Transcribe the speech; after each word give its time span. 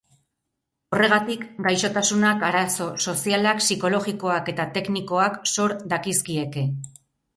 Horregatik, 0.95 1.43
gaixotasunak 1.67 2.45
arazo 2.49 2.87
sozialak, 3.11 3.61
psikologikoak 3.65 4.53
eta 4.55 4.67
teknikoak 4.79 5.41
sor 5.57 5.77
dakizkieke. 5.93 6.65